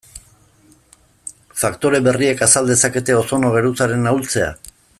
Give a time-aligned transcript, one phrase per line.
[1.53, 4.49] Faktore berriek azal dezakete ozono geruzaren ahultzea?